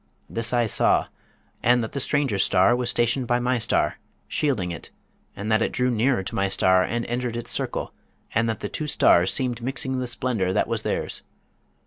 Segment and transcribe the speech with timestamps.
[0.27, 1.09] This I saw:
[1.61, 4.89] and that the stranger star was stationed by my star, shielding it,
[5.35, 7.93] and that it drew nearer to my star, and entered its circle,
[8.33, 11.21] and that the two stars seemed mixing the splendour that was theirs.